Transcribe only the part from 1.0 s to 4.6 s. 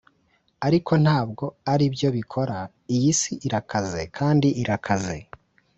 ntabwo aribyo bikora; iyi si irakaze kandi